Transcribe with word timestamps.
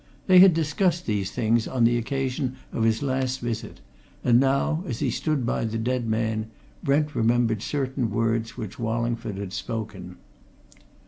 They 0.25 0.39
had 0.39 0.55
discussed 0.55 1.05
these 1.05 1.29
things 1.29 1.67
on 1.67 1.83
the 1.83 1.95
occasion 1.95 2.55
of 2.73 2.81
his 2.83 3.03
last 3.03 3.39
visit, 3.39 3.81
and 4.23 4.39
now, 4.39 4.83
as 4.87 4.97
he 4.97 5.11
stood 5.11 5.45
by 5.45 5.63
the 5.65 5.77
dead 5.77 6.07
man, 6.07 6.49
Brent 6.83 7.13
remembered 7.13 7.61
certain 7.61 8.09
words 8.09 8.57
which 8.57 8.79
Wallingford 8.79 9.37
had 9.37 9.53
spoken. 9.53 10.15